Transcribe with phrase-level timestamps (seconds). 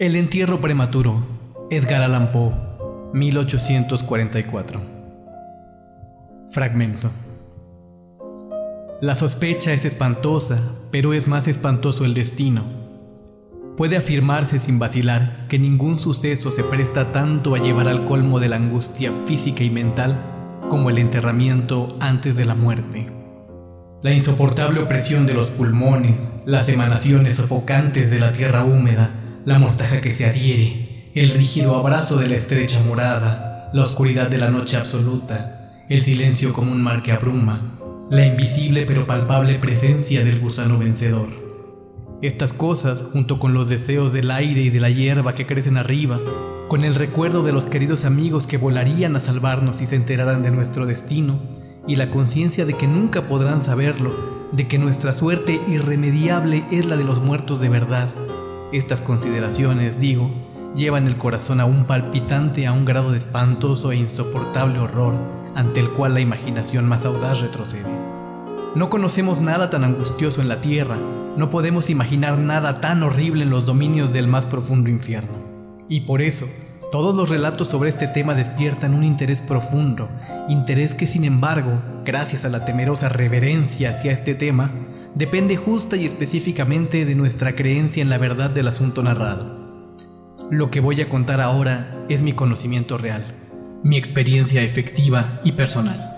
[0.00, 1.24] El entierro prematuro.
[1.70, 2.52] Edgar Allan Poe,
[3.12, 4.80] 1844.
[6.50, 7.12] Fragmento.
[9.00, 12.64] La sospecha es espantosa, pero es más espantoso el destino.
[13.76, 18.48] Puede afirmarse sin vacilar que ningún suceso se presta tanto a llevar al colmo de
[18.48, 20.16] la angustia física y mental
[20.68, 23.06] como el enterramiento antes de la muerte.
[24.02, 30.00] La insoportable opresión de los pulmones, las emanaciones sofocantes de la tierra húmeda, la mortaja
[30.00, 34.78] que se adhiere, el rígido abrazo de la estrecha morada, la oscuridad de la noche
[34.78, 37.78] absoluta, el silencio como un mar que abruma,
[38.10, 41.28] la invisible pero palpable presencia del gusano vencedor.
[42.22, 46.20] Estas cosas, junto con los deseos del aire y de la hierba que crecen arriba,
[46.68, 50.52] con el recuerdo de los queridos amigos que volarían a salvarnos si se enteraran de
[50.52, 51.38] nuestro destino,
[51.86, 56.96] y la conciencia de que nunca podrán saberlo, de que nuestra suerte irremediable es la
[56.96, 58.08] de los muertos de verdad,
[58.76, 60.32] estas consideraciones, digo,
[60.74, 65.14] llevan el corazón aún palpitante a un grado de espantoso e insoportable horror
[65.54, 67.88] ante el cual la imaginación más audaz retrocede.
[68.74, 70.98] No conocemos nada tan angustioso en la tierra,
[71.36, 75.32] no podemos imaginar nada tan horrible en los dominios del más profundo infierno.
[75.88, 76.46] Y por eso,
[76.90, 80.08] todos los relatos sobre este tema despiertan un interés profundo,
[80.48, 84.70] interés que sin embargo, gracias a la temerosa reverencia hacia este tema,
[85.14, 89.64] depende justa y específicamente de nuestra creencia en la verdad del asunto narrado.
[90.50, 93.24] Lo que voy a contar ahora es mi conocimiento real,
[93.82, 96.10] mi experiencia efectiva y personal.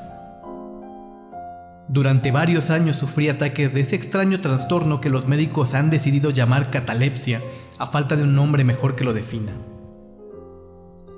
[1.88, 6.70] Durante varios años sufrí ataques de ese extraño trastorno que los médicos han decidido llamar
[6.70, 7.40] catalepsia,
[7.78, 9.52] a falta de un nombre mejor que lo defina.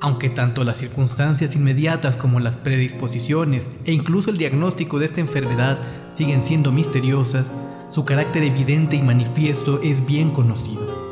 [0.00, 5.78] Aunque tanto las circunstancias inmediatas como las predisposiciones e incluso el diagnóstico de esta enfermedad
[6.14, 7.50] siguen siendo misteriosas,
[7.88, 11.08] su carácter evidente y manifiesto es bien conocido.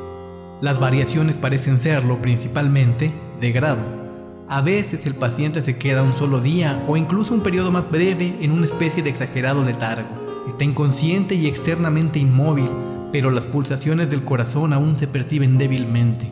[0.60, 3.82] Las variaciones parecen serlo principalmente de grado.
[4.48, 8.36] A veces el paciente se queda un solo día o incluso un periodo más breve
[8.40, 10.08] en una especie de exagerado letargo.
[10.46, 12.70] Está inconsciente y externamente inmóvil,
[13.10, 16.30] pero las pulsaciones del corazón aún se perciben débilmente.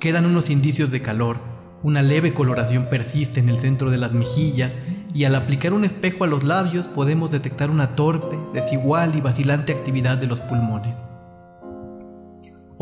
[0.00, 1.38] Quedan unos indicios de calor,
[1.84, 4.74] una leve coloración persiste en el centro de las mejillas
[5.14, 9.72] y al aplicar un espejo a los labios podemos detectar una torpe, desigual y vacilante
[9.72, 11.02] actividad de los pulmones.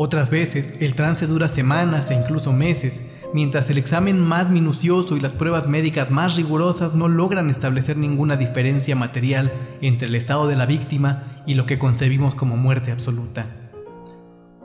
[0.03, 3.01] Otras veces el trance dura semanas e incluso meses,
[3.33, 8.35] mientras el examen más minucioso y las pruebas médicas más rigurosas no logran establecer ninguna
[8.35, 9.51] diferencia material
[9.81, 13.45] entre el estado de la víctima y lo que concebimos como muerte absoluta.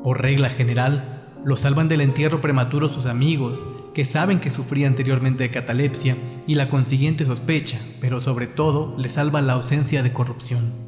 [0.02, 3.62] Por regla general, lo salvan del entierro prematuro sus amigos,
[3.94, 9.08] que saben que sufría anteriormente de catalepsia y la consiguiente sospecha, pero sobre todo le
[9.08, 10.85] salva la ausencia de corrupción.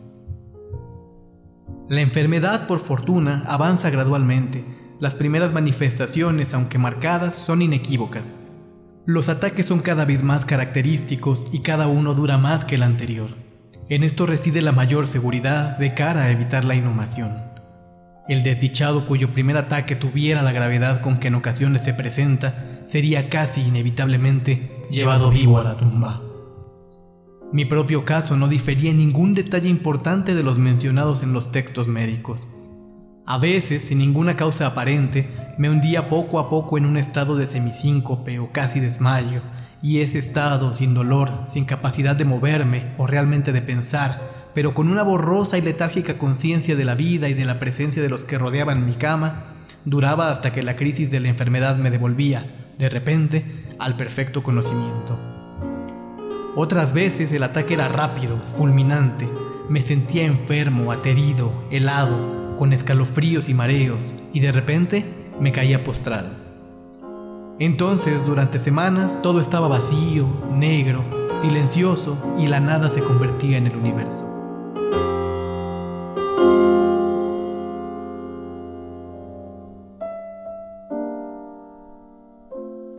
[1.89, 4.63] La enfermedad, por fortuna, avanza gradualmente.
[5.01, 8.35] Las primeras manifestaciones, aunque marcadas, son inequívocas.
[9.07, 13.31] Los ataques son cada vez más característicos y cada uno dura más que el anterior.
[13.89, 17.33] En esto reside la mayor seguridad de cara a evitar la inhumación.
[18.29, 23.31] El desdichado cuyo primer ataque tuviera la gravedad con que en ocasiones se presenta, sería
[23.31, 26.28] casi inevitablemente llevado vivo a la tumba.
[27.51, 31.89] Mi propio caso no difería en ningún detalle importante de los mencionados en los textos
[31.89, 32.47] médicos.
[33.25, 37.47] A veces, sin ninguna causa aparente, me hundía poco a poco en un estado de
[37.47, 39.41] semisíncope o casi desmayo,
[39.81, 44.21] y ese estado, sin dolor, sin capacidad de moverme o realmente de pensar,
[44.53, 48.11] pero con una borrosa y letárgica conciencia de la vida y de la presencia de
[48.11, 49.55] los que rodeaban mi cama,
[49.87, 52.45] duraba hasta que la crisis de la enfermedad me devolvía,
[52.77, 53.45] de repente,
[53.79, 55.38] al perfecto conocimiento.
[56.61, 59.29] Otras veces el ataque era rápido, fulminante,
[59.69, 65.05] me sentía enfermo, aterido, helado, con escalofríos y mareos, y de repente
[65.39, 66.29] me caía postrado.
[67.61, 71.05] Entonces, durante semanas, todo estaba vacío, negro,
[71.41, 74.29] silencioso, y la nada se convertía en el universo.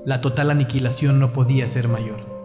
[0.06, 2.39] La total aniquilación no podía ser mayor.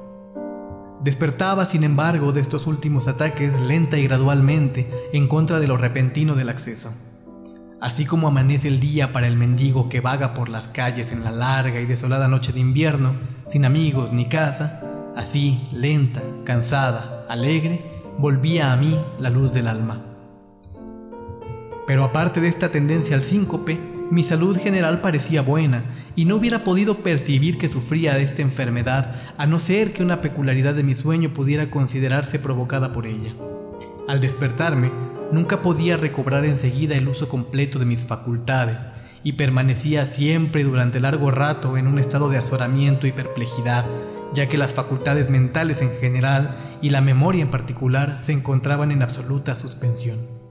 [1.05, 6.35] Despertaba, sin embargo, de estos últimos ataques lenta y gradualmente en contra de lo repentino
[6.35, 6.91] del acceso.
[7.79, 11.31] Así como amanece el día para el mendigo que vaga por las calles en la
[11.31, 13.12] larga y desolada noche de invierno,
[13.47, 14.81] sin amigos ni casa,
[15.15, 17.85] así, lenta, cansada, alegre,
[18.17, 20.01] volvía a mí la luz del alma.
[21.87, 23.79] Pero aparte de esta tendencia al síncope,
[24.15, 25.83] mi salud general parecía buena
[26.15, 30.21] y no hubiera podido percibir que sufría de esta enfermedad a no ser que una
[30.21, 33.35] peculiaridad de mi sueño pudiera considerarse provocada por ella.
[34.07, 34.93] Al despertarme,
[35.33, 38.79] nunca podía recobrar enseguida el uso completo de mis facultades
[39.25, 43.85] y permanecía siempre durante largo rato en un estado de azoramiento y perplejidad,
[44.33, 49.03] ya que las facultades mentales en general y la memoria en particular se encontraban en
[49.03, 50.44] absoluta suspensión.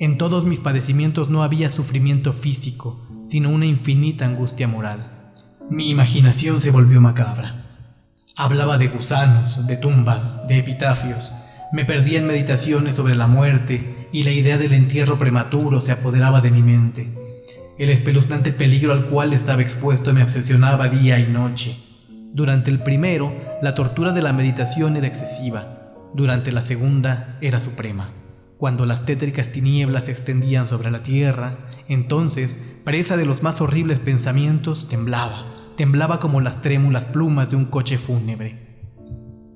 [0.00, 4.98] En todos mis padecimientos no había sufrimiento físico, sino una infinita angustia moral.
[5.68, 7.66] Mi imaginación se volvió macabra.
[8.34, 11.30] Hablaba de gusanos, de tumbas, de epitafios.
[11.70, 16.40] Me perdía en meditaciones sobre la muerte y la idea del entierro prematuro se apoderaba
[16.40, 17.14] de mi mente.
[17.78, 21.76] El espeluznante peligro al cual estaba expuesto me obsesionaba día y noche.
[22.32, 25.92] Durante el primero, la tortura de la meditación era excesiva.
[26.14, 28.08] Durante la segunda, era suprema.
[28.60, 34.00] Cuando las tétricas tinieblas se extendían sobre la tierra, entonces, presa de los más horribles
[34.00, 35.46] pensamientos, temblaba,
[35.78, 38.84] temblaba como las trémulas plumas de un coche fúnebre.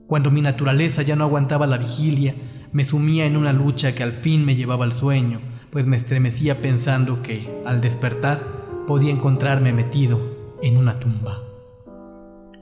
[0.06, 2.34] Cuando mi naturaleza ya no aguantaba la vigilia,
[2.72, 6.62] me sumía en una lucha que al fin me llevaba al sueño, pues me estremecía
[6.62, 8.40] pensando que, al despertar,
[8.86, 11.42] podía encontrarme metido en una tumba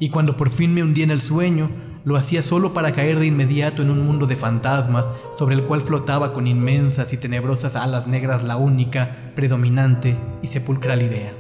[0.03, 1.71] y cuando por fin me hundí en el sueño,
[2.05, 5.07] lo hacía solo para caer de inmediato en un mundo de fantasmas
[5.37, 11.03] sobre el cual flotaba con inmensas y tenebrosas alas negras la única, predominante y sepulcral
[11.03, 11.33] idea.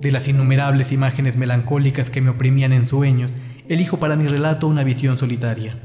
[0.00, 3.32] De las innumerables imágenes melancólicas que me oprimían en sueños,
[3.68, 5.76] elijo para mi relato una visión solitaria.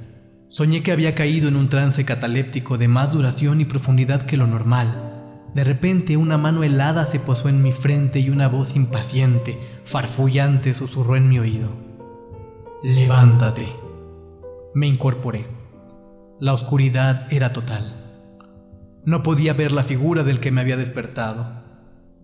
[0.48, 4.48] Soñé que había caído en un trance cataléptico de más duración y profundidad que lo
[4.48, 5.14] normal,
[5.56, 10.74] de repente una mano helada se posó en mi frente y una voz impaciente, farfullante,
[10.74, 11.85] susurró en mi oído.
[12.88, 13.66] Levántate.
[14.76, 15.48] Me incorporé.
[16.40, 17.96] La oscuridad era total.
[19.06, 21.48] No podía ver la figura del que me había despertado.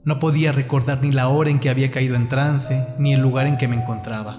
[0.06, 3.48] No podía recordar ni la hora en que había caído en trance, ni el lugar
[3.48, 4.38] en que me encontraba.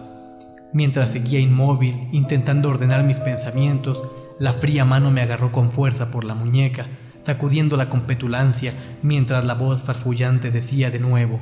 [0.72, 4.00] Mientras seguía inmóvil, intentando ordenar mis pensamientos,
[4.38, 6.86] la fría mano me agarró con fuerza por la muñeca
[7.24, 11.40] sacudiéndola con petulancia, mientras la voz farfullante decía de nuevo,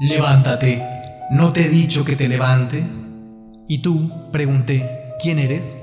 [0.00, 0.82] Levántate,
[1.30, 3.10] ¿no te he dicho que te levantes?
[3.70, 4.10] ¿Y tú?
[4.32, 5.76] pregunté, ¿quién eres?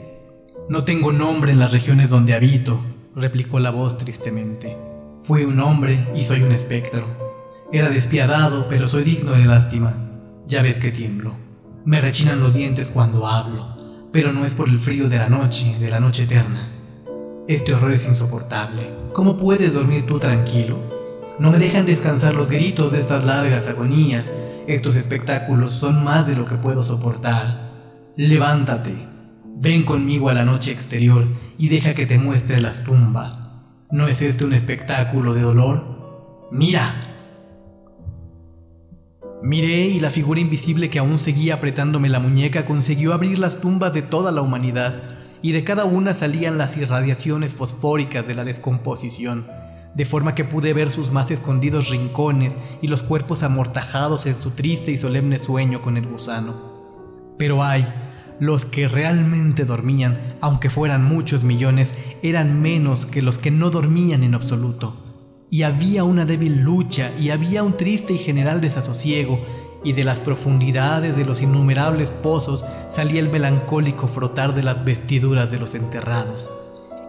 [0.69, 2.79] No tengo nombre en las regiones donde habito,
[3.15, 4.75] replicó la voz tristemente.
[5.21, 7.05] Fui un hombre y soy un espectro.
[7.71, 9.93] Era despiadado, pero soy digno de lástima.
[10.47, 11.33] Ya ves que tiemblo.
[11.85, 13.77] Me rechinan los dientes cuando hablo,
[14.11, 16.67] pero no es por el frío de la noche, de la noche eterna.
[17.47, 18.81] Este horror es insoportable.
[19.13, 20.79] ¿Cómo puedes dormir tú tranquilo?
[21.37, 24.25] No me dejan descansar los gritos de estas largas agonías.
[24.65, 27.64] Estos espectáculos son más de lo que puedo soportar.
[28.17, 28.95] Levántate.
[29.57, 31.25] Ven conmigo a la noche exterior
[31.57, 33.43] y deja que te muestre las tumbas.
[33.91, 36.47] ¿No es este un espectáculo de dolor?
[36.49, 36.95] Mira.
[39.43, 43.93] Miré y la figura invisible que aún seguía apretándome la muñeca consiguió abrir las tumbas
[43.93, 44.93] de toda la humanidad
[45.41, 49.45] y de cada una salían las irradiaciones fosfóricas de la descomposición,
[49.93, 54.51] de forma que pude ver sus más escondidos rincones y los cuerpos amortajados en su
[54.51, 56.73] triste y solemne sueño con el gusano.
[57.37, 57.85] Pero hay,
[58.39, 64.23] los que realmente dormían, aunque fueran muchos millones, eran menos que los que no dormían
[64.23, 64.95] en absoluto.
[65.49, 69.39] Y había una débil lucha y había un triste y general desasosiego
[69.83, 75.51] y de las profundidades de los innumerables pozos salía el melancólico frotar de las vestiduras
[75.51, 76.49] de los enterrados.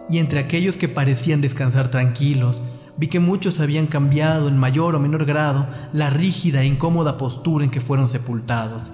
[0.09, 2.61] Y entre aquellos que parecían descansar tranquilos,
[2.95, 7.65] vi que muchos habían cambiado en mayor o menor grado la rígida e incómoda postura
[7.65, 8.91] en que fueron sepultados.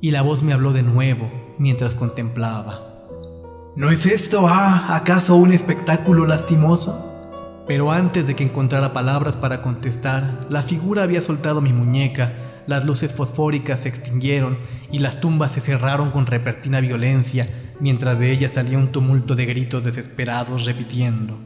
[0.00, 2.82] Y la voz me habló de nuevo mientras contemplaba.
[3.76, 7.10] ¿No es esto, ah, acaso un espectáculo lastimoso?
[7.66, 12.32] Pero antes de que encontrara palabras para contestar, la figura había soltado mi muñeca
[12.66, 14.56] las luces fosfóricas se extinguieron
[14.90, 19.44] y las tumbas se cerraron con repentina violencia, mientras de ellas salía un tumulto de
[19.46, 21.38] gritos desesperados repitiendo.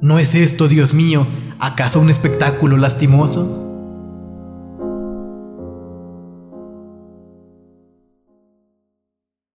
[0.00, 1.26] ¿No es esto, Dios mío,
[1.58, 3.63] acaso un espectáculo lastimoso?